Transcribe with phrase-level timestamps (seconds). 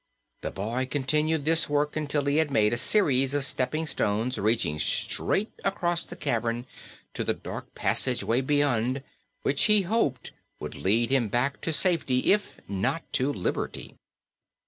[0.41, 4.79] The boy continued this work until he had made a series of stepping stones reaching
[4.79, 6.65] straight across the cavern
[7.13, 9.03] to the dark passageway beyond,
[9.43, 13.93] which he hoped would lead him back to safety if not to liberty.